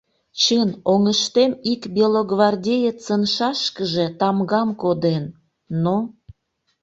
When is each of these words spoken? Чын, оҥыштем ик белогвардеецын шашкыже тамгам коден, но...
Чын, 0.41 0.69
оҥыштем 0.93 1.51
ик 1.71 1.81
белогвардеецын 1.95 3.21
шашкыже 3.35 4.05
тамгам 4.19 4.69
коден, 4.81 5.23
но... 5.83 5.95